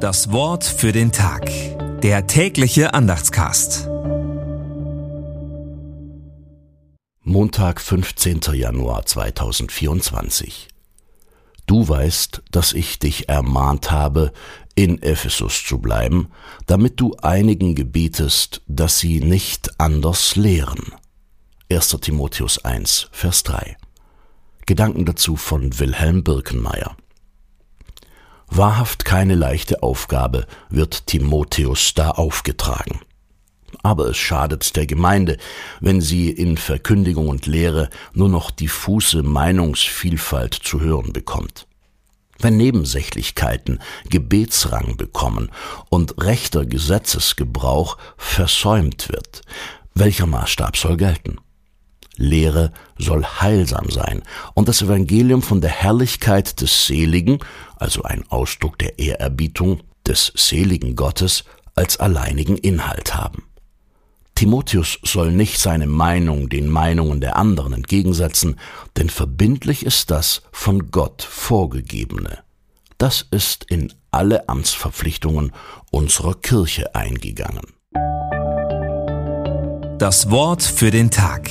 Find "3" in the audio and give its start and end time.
23.42-23.76